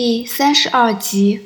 [0.00, 1.40] 第三十二集。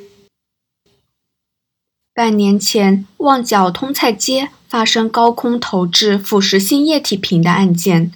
[2.13, 8.13] 半年前，旺角通菜街发生高空投掷腐蚀性液体瓶的案件。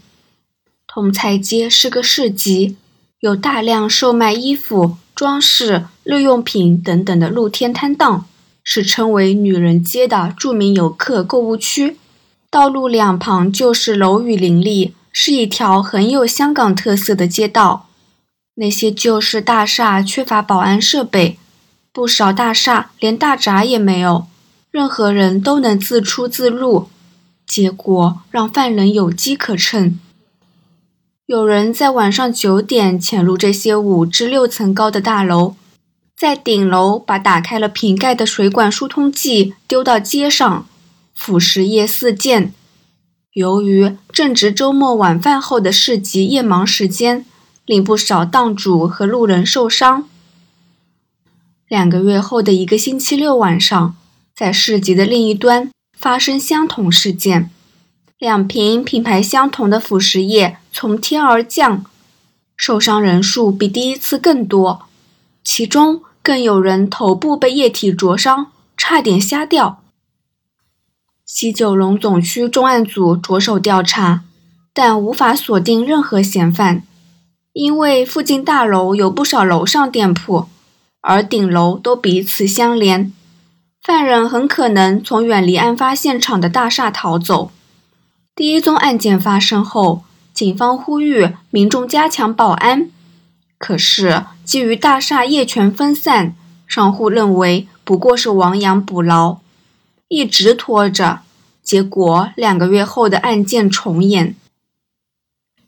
[0.86, 2.76] 通菜街是个市集，
[3.20, 8.26] 有大量售卖衣服、装饰、日用品等等的露天摊档，
[8.62, 11.96] 是称为“女人街”的著名游客购物区。
[12.50, 17.85] 道路两旁就是楼宇林立，是一条很有香港特色的街道。
[18.56, 21.38] 那些旧式大厦缺乏保安设备。
[21.92, 24.26] 不少大厦连大闸也没有，
[24.70, 26.90] 任何人都能自出自入，
[27.46, 29.98] 结果让犯人有机可乘。
[31.24, 35.54] 有人在晚上九点潜入这些五至六层高的大楼，
[36.16, 40.66] 在顶楼把打开了瓶盖的水管疏通剂丢到街上，
[41.14, 42.52] 腐蚀液四溅。
[43.32, 47.24] 由于正值周末晚饭后的市集夜忙时间，
[47.66, 50.08] 令不少档主和路人受伤。
[51.68, 53.96] 两个月后的一个星期六晚上，
[54.34, 57.50] 在市集的另一端发生相同事件，
[58.18, 61.84] 两瓶品牌相同的腐蚀液从天而降，
[62.56, 64.86] 受伤人数比第一次更多，
[65.42, 69.82] 其中更有人头部被液体灼伤，差点瞎掉。
[71.24, 74.22] 西九龙总区重案组着手调查，
[74.72, 76.84] 但无法锁定任何嫌犯，
[77.56, 80.46] 因为附近大楼有不少楼上店铺。
[81.00, 83.12] 而顶楼都彼此相连，
[83.80, 87.50] 犯人很可能从远离案发现场的大厦逃走。
[88.34, 90.02] 第一宗案件发生后，
[90.34, 92.90] 警方呼吁民众加强保安，
[93.56, 96.34] 可是基于大厦业权分散，
[96.66, 99.38] 商户认为不过是亡羊补牢，
[100.08, 101.20] 一直拖着，
[101.62, 104.34] 结果两个月后的案件重演。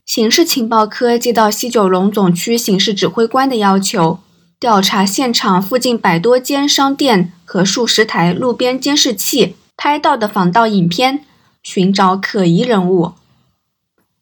[0.08, 4.20] 刑事情报科接到西九龙总区刑事指挥官的要求。
[4.58, 11.26] 调查现场附近百多间商店和数十台路边监视器拍到的防盗影片，
[11.62, 13.12] 寻找可疑人物。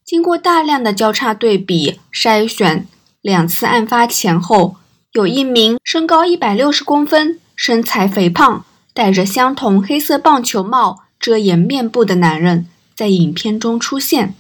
[0.05, 2.89] 经过大量的交叉对比筛选，
[3.23, 4.75] 两次案发前后，
[5.13, 12.67] 有一名身高一百六十公分、身材肥胖、戴着相同黑色棒球帽遮掩面部的男人
[12.97, 14.35] 在影片中出现，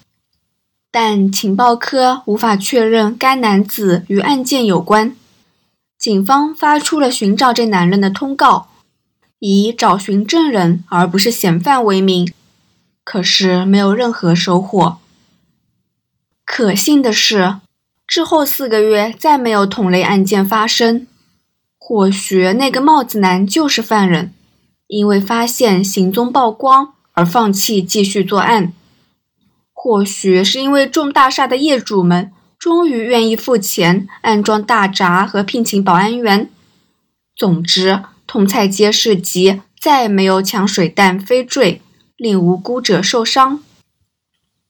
[0.98, 5.14] 但情报科无法确认该男子与案件有关。
[5.98, 8.68] 警方发出了寻找这男人的通告，
[9.38, 12.32] 以找寻证人而不是嫌犯为名，
[13.04, 14.96] 可是没有任何收获。
[16.46, 17.56] 可信的是，
[18.06, 21.06] 之后四个月再没有同类案件发生。
[21.76, 24.32] 或许那个帽子男就是犯人，
[24.86, 28.72] 因为发现行踪曝光而放弃继续作案。
[29.78, 32.32] 或许是因为众大厦的业主们。
[32.58, 36.50] 终于愿意付钱安装大闸和聘请保安员。
[37.36, 41.82] 总之，通菜街市集再没有抢水弹飞坠，
[42.16, 43.62] 令无辜者受伤。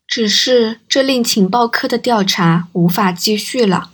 [0.05, 3.89] 只是这令情报科的调查无法继续了。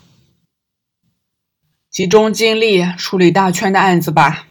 [1.89, 4.47] 集中精力处理大圈的案子吧。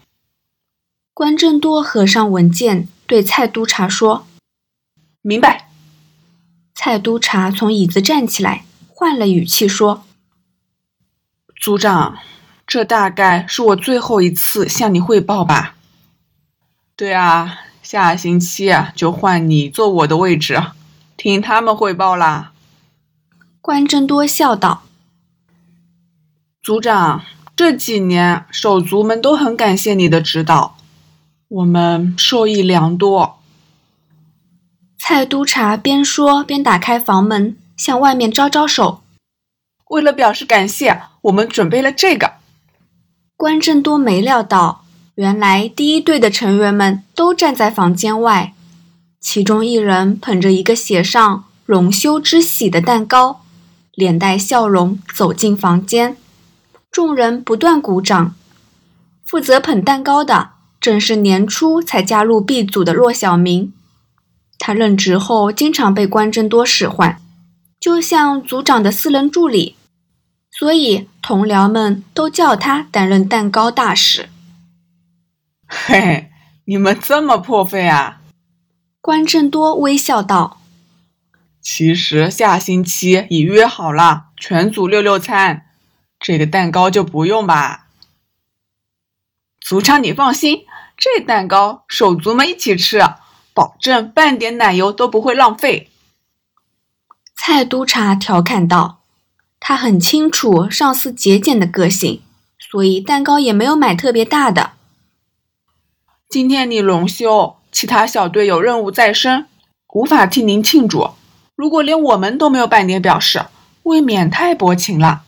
[1.13, 4.27] 关正多合上文件，对蔡督察说
[5.21, 5.69] ：“明白。”
[6.85, 8.65] 蔡督察从椅子站起来。
[8.89, 10.03] 换了语气说
[11.55, 12.19] ：“组长，
[12.67, 15.77] 这大概是我最后一次向你汇报吧？
[16.97, 20.61] 对啊，下星期就换你坐我的位置，
[21.17, 22.51] 听他们汇报啦。”
[23.63, 24.83] 关正多笑道
[26.61, 27.23] ：“组长，
[27.55, 30.77] 这几年手足们都很感谢你的指导，
[31.47, 33.39] 我们受益良多。”
[35.05, 37.57] 蔡督察边说边打开房门。
[37.77, 39.03] 向外面招招手。
[39.91, 42.35] 为了表示感谢，我们准备了这个。
[43.37, 44.85] 关正多没料到，
[45.17, 48.55] 原来第一队的成员们都站在房间外。
[49.21, 53.41] 其中一人捧着一个写上“荣休之喜”的蛋糕，
[53.95, 56.17] 脸带笑容走进房间。
[56.93, 58.37] 众人不断鼓掌。
[59.27, 60.51] 负责捧蛋糕的
[60.81, 63.73] 正是年初才加入 B 组的骆小明。
[64.65, 67.21] 他任职后经常被关正多使唤。
[67.81, 69.75] 就像组长的私人助理，
[70.53, 74.29] 所以同僚们都叫他担任蛋糕大使。
[75.67, 76.31] 嘿嘿，
[76.67, 78.21] 你们这么破费啊？
[79.01, 80.61] 关正多微笑道
[81.61, 85.67] ：“其实下星期已约好了，全组六六餐，
[86.21, 87.89] 这个蛋糕就不用吧。”
[89.61, 90.67] 组长你放心，
[90.97, 93.01] 这蛋糕手足们一起吃，
[93.55, 95.91] 保证半点奶油都不会浪费。
[97.35, 99.01] 蔡督察调侃道
[99.59, 102.23] ：“他很清楚上司节俭的个性，
[102.59, 104.73] 所以蛋糕也没有买特别大的。
[106.29, 109.47] 今天你轮休，其他小队有任务在身，
[109.93, 111.11] 无法替您庆祝。
[111.55, 113.45] 如果连我们都没有半点表示，
[113.83, 115.25] 未免太薄情了。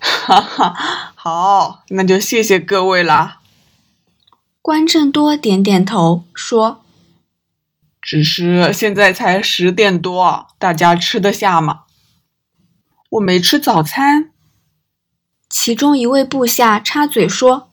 [0.00, 3.38] 哈哈，好，那就谢谢各位了。
[4.62, 6.84] 关正多点点头说
[8.10, 11.82] ：“只是现在才十点多，大家吃得下吗？”
[13.10, 14.30] 我没吃早餐。
[15.50, 17.70] 其中一位部下插嘴说：“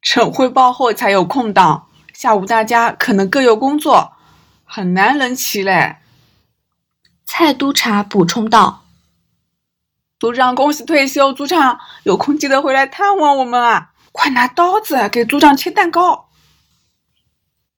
[0.00, 4.12] 趁汇报后才有空档，下午大家可能各有工作，
[4.64, 5.96] 很难能齐嘞。”
[7.26, 8.84] 蔡督察补充道
[10.20, 11.32] ：“组长，恭喜退休！
[11.32, 13.90] 组长有空记得回来探望我们啊！
[14.12, 16.28] 快拿刀子给组长切蛋糕。”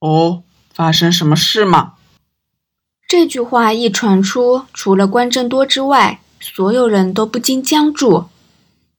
[0.00, 0.44] 哦，
[0.78, 1.94] 发生什么事吗？
[3.08, 8.26] 这句话一传出，除了关正多之外，所有人都不禁僵住。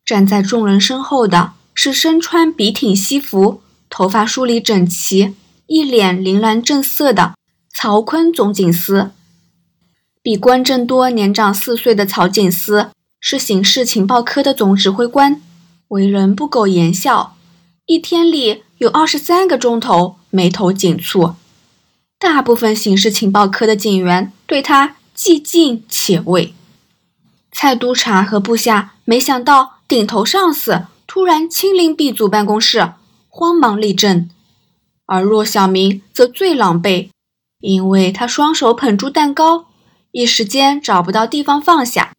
[0.04, 5.34] 站在众人身后的是身穿笔挺西服、头发梳理整齐、
[5.68, 7.36] 一脸凛然正色的
[7.74, 9.12] 曹坤总警司。
[10.22, 12.90] 比关正多年长四岁的曹警司
[13.22, 15.42] 是刑事情报科的总指挥官，
[15.88, 17.38] 为人不苟言笑，
[17.86, 21.36] 一天里有二十三个钟头眉头紧蹙。
[22.19, 26.54] 大部分刑事情报科的警员对他既敬且畏。
[27.51, 29.80] 蔡督察和部下没想到。
[29.89, 32.94] 顶头上司突然亲临 B 组办公室，
[33.27, 34.30] 慌忙立正，
[35.07, 37.10] 而骆小明则最狼狈，
[37.60, 39.65] 因为他双手捧住蛋糕，
[40.12, 42.13] 一时间找不到地方放下，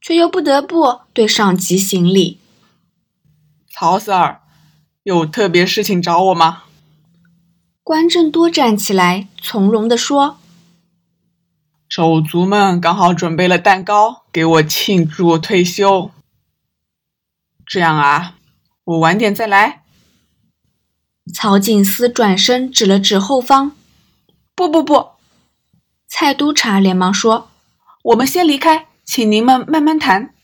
[0.00, 2.38] 却又不得不对上级行礼。
[3.72, 4.36] 曹 Sir，
[5.02, 6.62] 有特别事情找我吗？
[7.82, 10.38] 关正多站起来，从容地说
[11.88, 16.10] ：“手足们刚好准备了蛋糕，给我庆祝退休。”
[17.66, 18.36] 这样啊，
[18.84, 19.82] 我晚点再来。
[21.32, 23.76] 曹锦思转身指了指后方，
[24.54, 25.10] 不不不！
[26.08, 27.48] 蔡督察连忙说
[28.02, 30.34] ：“我们先离开，请您们慢慢谈。”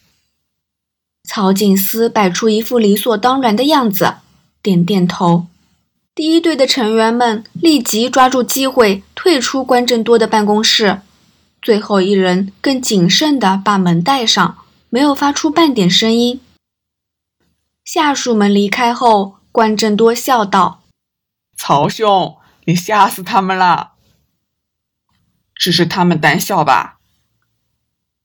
[1.29, 4.19] 曹锦思摆出一副理所当然的样子，
[4.62, 5.49] 点点头。
[6.16, 11.02] 第一队的成员们立即抓住机会退出关正多的办公室，
[11.60, 14.56] 最后一人更谨慎地把门带上，
[14.88, 16.40] 没有发出半点声音。
[17.84, 20.80] 下属们离开后，关正多笑道
[21.54, 23.92] ：“曹兄，你吓死他们了。
[25.54, 26.96] 只是他们胆小吧？”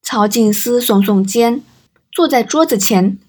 [0.01, 1.61] 曹静思耸耸肩，
[2.09, 3.19] 坐在桌子前。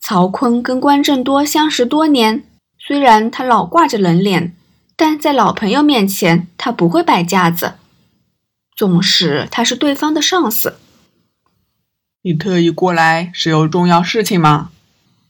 [0.00, 2.44] 曹坤跟关正多相识多年，
[2.90, 4.52] 虽然他老挂着冷脸，
[4.96, 7.74] 但在老朋友面前，他不会摆架子。
[8.74, 10.74] 纵使他是对方的上司，
[12.22, 14.72] 你特意过来是有重要事情吗？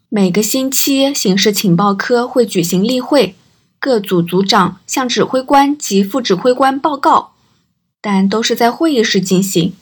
[0.09, 3.35] 每个星期，刑事情报科会举行例会，
[3.79, 7.35] 各组组长向指挥官及副指挥官报告，
[8.01, 9.75] 但都是在会议室进行。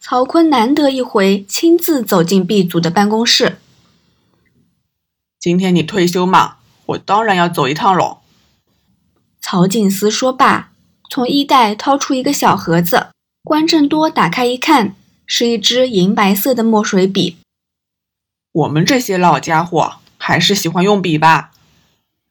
[0.00, 3.58] 曹坤难得一回亲自走进 B 组的办公室。
[5.38, 6.56] 今天你退休嘛，
[6.86, 8.18] 我当然要走一趟喽。
[9.40, 10.70] 曹景思说罢，
[11.10, 13.08] 从衣袋掏出一个小盒子，
[13.42, 14.94] 关正多打开一看，
[15.26, 17.36] 是一支银白色的墨水笔。
[18.52, 21.52] 我们这些老家伙还是喜欢用笔吧，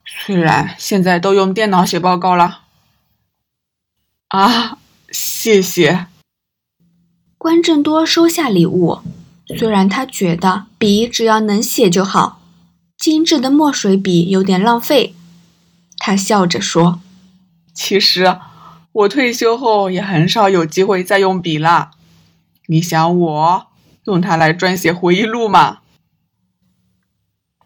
[0.05, 2.61] 虽然现在都用电脑写报告了。
[4.29, 4.77] 啊，
[5.09, 6.07] 谢谢。
[7.37, 8.99] 关正多收下礼物，
[9.57, 12.40] 虽然他觉得笔只要能写就好，
[13.01, 15.15] 精致的墨水笔有点浪费。
[15.97, 17.01] 他笑着说
[17.73, 18.37] ：“其实
[18.91, 21.93] 我退休后也很少有机会再用笔了。
[22.67, 23.67] 你想我
[24.03, 25.79] 用它来撰写回忆录吗？”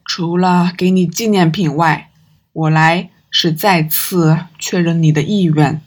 [0.07, 2.09] 除了给你纪念品外，
[2.53, 5.81] 我来是再次确认你的意愿。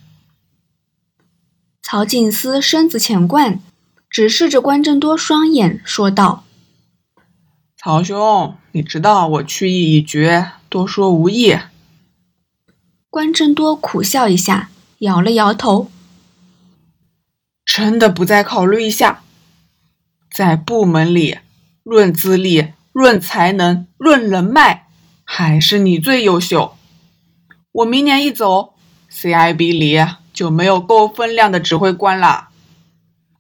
[1.80, 3.60] 曹静思身子浅灌，
[4.10, 6.44] 直视着关正多双眼，说道
[7.80, 11.56] ：“曹兄，你知道我去意已决，多说无益。”
[13.08, 15.90] 关正多苦笑一下，摇了摇头
[17.64, 19.22] ：“真的不再考虑一下，
[20.30, 21.38] 在部门里
[21.82, 24.88] 论资历。”论才能，论人脉，
[25.22, 26.76] 还是你最优秀。
[27.70, 28.74] 我明年一走
[29.12, 32.48] ，CIB 里就没有够分量的指挥官了。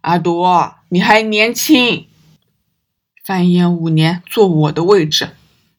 [0.02, 2.06] 阿朵，你还年轻，
[3.28, 5.32] 翻烟五年坐我的位置，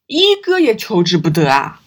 [0.05, 1.81] 一哥也求之不得啊！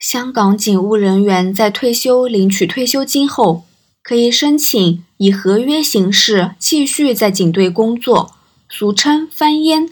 [0.00, 3.64] 香港警务人员在退休领取退休金后，
[4.02, 8.34] 可以申请以合约形式继续在警队工作。
[8.68, 9.90] 俗称翻烟，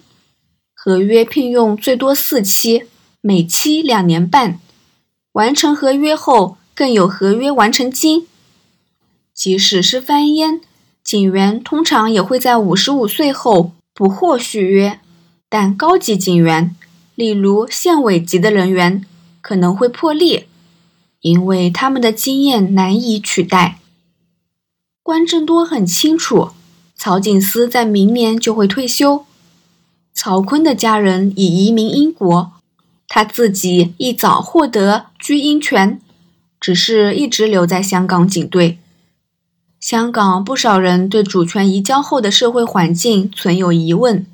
[0.75, 2.87] 合约聘用最多四期，
[3.21, 4.59] 每期两年半。
[5.35, 8.27] 完成合约后，更有合约完成金。
[9.33, 10.61] 即使是翻烟，
[11.11, 15.01] 警员通常也会在五十五岁后不获续约，
[15.49, 16.77] 但高级警员，
[17.17, 19.05] 例如县委级的人员，
[19.41, 20.45] 可能会破例，
[21.23, 23.81] 因为他们的经验难以取代。
[25.03, 26.51] 关正多很清楚，
[26.95, 29.25] 曹景思在明年就会退休。
[30.15, 32.53] 曹锟的家人已移民英国，
[33.09, 36.01] 他自己一早获得居英权，
[36.61, 38.79] 只是一直留在香港警队。
[39.81, 44.27] 香港不少人对主权移交后的社会环境存有疑问，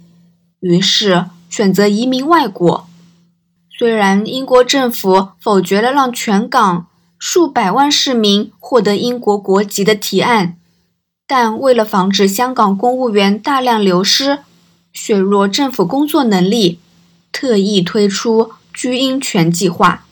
[0.58, 2.88] 于是选择移民外国。
[3.78, 10.56] 虽然英国政府否决了让全港数百万市民获得英国国籍的提案，
[11.28, 14.40] 但为了防止香港公务员大量流失、
[14.92, 16.80] 削弱政府工作能力，
[17.30, 20.04] 特意推出居英权计划，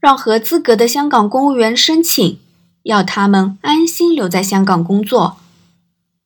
[0.00, 2.38] 让合资格的香港公务员申请。
[2.84, 5.38] 要他们安心留在香港工作，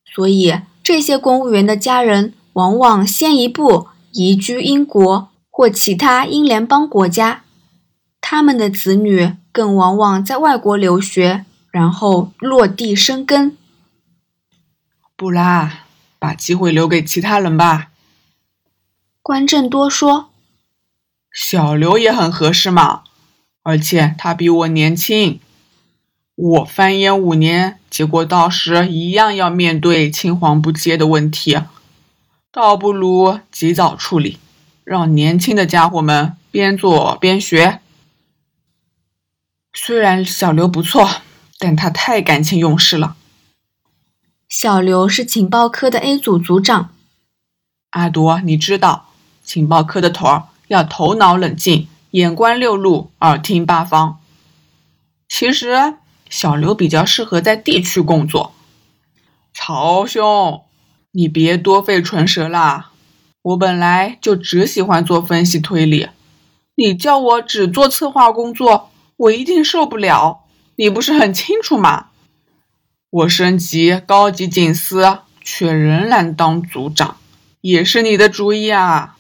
[0.05, 7.45] 所以这些公务员的家人往往先一步移居英国或其他英联邦国家，
[8.21, 13.57] 他们的子女更往往在外国留学，然后落地生根。
[15.17, 15.85] 不啦，
[16.19, 17.91] 把机会留给其他人吧。
[19.23, 20.31] 关正多说
[21.33, 23.03] ：“小刘也很合适嘛，
[23.63, 25.39] 而且他比我年轻。”
[26.41, 31.59] 我翻烟五年，结果到时一样要面对青黄不接的问题，
[32.53, 34.39] 倒不如及早处理，
[34.85, 37.81] 让年轻的家伙们边做边学。
[39.75, 41.11] 虽然小刘不错，
[41.59, 43.17] 但他太感情用事了。
[44.49, 46.95] 小刘是情报科的 A 组组长，
[47.91, 49.09] 阿朵，你知道，
[49.43, 54.21] 情报科的头儿要头脑冷静，眼观六路，耳听八方。
[55.29, 55.95] 其实。
[56.31, 58.55] 小刘比较适合在地区工作。
[59.55, 60.63] 曹兄，
[61.13, 62.93] 你别多费唇舌啦！
[63.43, 66.09] 我本来就只喜欢做分析推理，
[66.75, 70.45] 你叫我只做策划工作，我一定受不了。
[70.77, 72.09] 你不是很清楚吗？
[73.11, 77.17] 我升级高级警司，却仍然当组长，
[77.63, 79.17] 也是你的主意啊！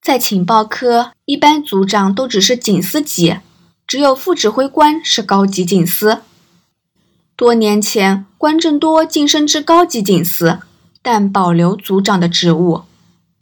[0.00, 3.36] 在情报科，一般组长都只是警司级。
[3.88, 6.20] 只有副指挥官是高级警司。
[7.34, 10.60] 多年前，关正多晋升至高级警司，
[11.00, 12.82] 但保留组长的职务，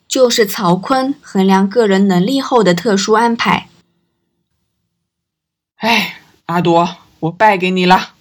[0.06, 3.68] 就是曹锟衡量个人能力后的特殊安排。
[5.78, 8.12] 哎，阿朵，我败给你了。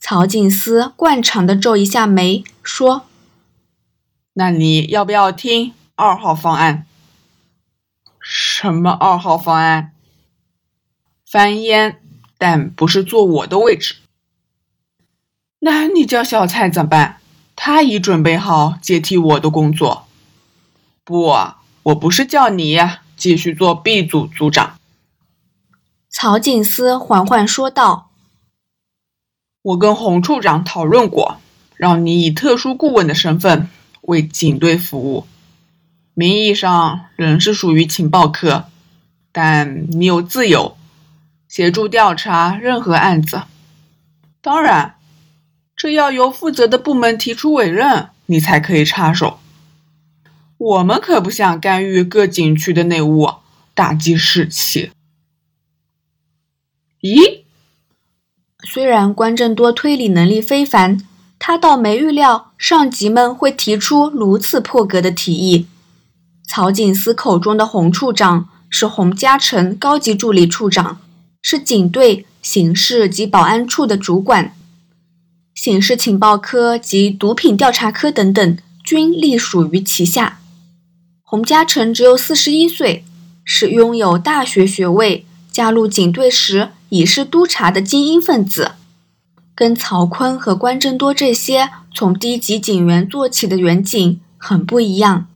[0.00, 3.06] 曹警司惯常的皱一下眉，说
[4.34, 6.84] ：“那你要不要听二号方案？”
[8.18, 9.92] 什么二号方案？
[11.30, 12.00] 翻烟，
[12.38, 13.94] 但不是坐我的位置。
[15.60, 17.20] 那你叫小蔡怎么办？
[17.54, 20.08] 他已准备好接替我的工作。
[21.04, 21.32] 不，
[21.84, 22.76] 我不是叫你
[23.16, 24.80] 继续做 B 组组长。
[26.08, 28.10] 曹景思缓缓说道
[29.62, 31.40] ：“我跟洪处长讨论过，
[31.76, 33.68] 让你以特殊顾问的身份
[34.00, 35.28] 为警队服务。
[36.14, 38.64] 名义上仍是属于情报科，
[39.30, 40.76] 但你有自由。”
[41.50, 43.42] 协助调查任何案子，
[44.40, 44.94] 当然，
[45.74, 49.40] 这要由负责的部门提出委任，你才可以插手。
[50.56, 53.30] 我们可不想干预各警区的内务，
[53.74, 54.92] 打击士气。
[57.00, 57.40] 咦？
[58.62, 61.04] 虽然关正多推理能力非凡，
[61.40, 65.66] 他倒没预料上级们会提出如此破格的提议。
[66.46, 71.00] 曹景思口中的洪处长是洪嘉诚高级助理处长。
[71.42, 74.54] 是警队刑事及保安处的主管，
[75.54, 80.40] 刑事情报科及毒品调查科等等均隶属于其下。
[81.22, 83.04] 洪嘉诚只有四十一岁，
[83.44, 88.72] 是拥有大学学位，加入警队时已是督察的精英分子，
[89.54, 95.28] 跟曹锟和关正多这些从低级警员做起的员警很不一样。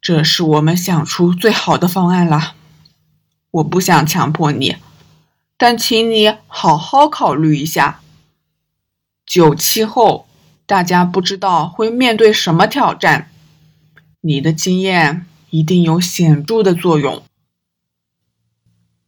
[0.00, 2.54] 这是我们想出最好的方案了。
[3.58, 4.76] 我不想强迫你，
[5.56, 8.00] 但请你好好考虑一下。
[9.26, 10.26] 九七后，
[10.66, 13.30] 大家不知道会面对什么挑战，
[14.20, 17.22] 你的经验一定有显著的作用。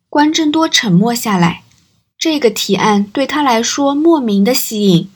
[0.09, 1.62] 关正多沉默下来，
[2.19, 5.09] 这个提案对他来说莫名的吸引，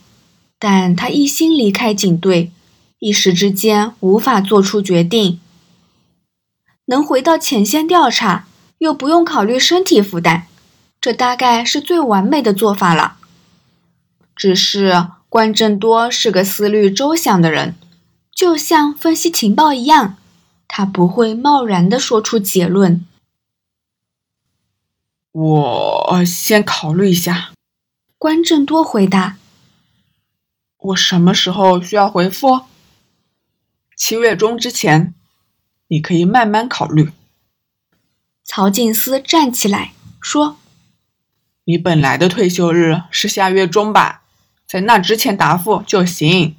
[0.58, 2.52] 但他一心离开警队，
[3.00, 5.40] 一时之间无法做出决定。
[6.86, 8.46] 能回到前线调查，
[8.84, 10.42] 又不用考虑身体负担，
[11.00, 13.16] 这大概是最完美的做法了。
[14.36, 17.76] 只是关正多是个思虑周详的人，
[18.30, 20.18] 就像分析情报一样，
[20.68, 23.06] 他不会贸然的说出结论。
[25.32, 27.52] 我先考虑一下。
[28.18, 29.36] 关正多回答。
[30.76, 32.60] 我什么时候需要回复？
[33.96, 35.14] 七月中之前，
[35.88, 37.10] 你可以慢慢考虑。
[38.44, 40.58] 曹静思站起来说
[41.64, 44.22] ：“你本来的退休日是下月中吧？
[44.66, 46.54] 在那之前答复就行。”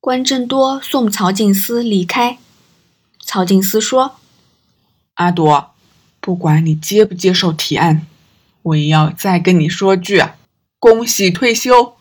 [0.00, 2.38] 关正多送曹静思离开。
[3.20, 4.16] 曹静思说
[5.14, 5.74] ：“阿朵，
[6.20, 8.06] 不管你接不接受提案，
[8.62, 10.22] 我也要再跟你说句：
[10.78, 11.96] 恭喜退休。”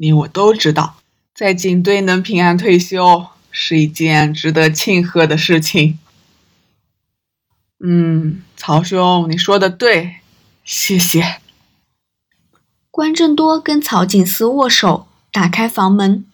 [0.00, 0.96] 你我都知道，
[1.34, 5.98] 在警队能平安退休是一件值得庆贺的事情。
[7.80, 10.16] 嗯，曹兄，你说的对，
[10.64, 11.40] 谢谢。
[12.90, 16.24] 关正多跟曹景思握手，打开房门。